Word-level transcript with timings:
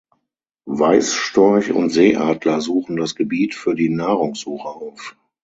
Weißstorch 0.65 1.71
und 1.73 1.91
Seeadler 1.91 2.59
suchen 2.59 2.95
das 2.95 3.13
Gebiet 3.13 3.53
für 3.53 3.75
die 3.75 3.89
Nahrungssuche 3.89 4.67
auf. 4.67 5.15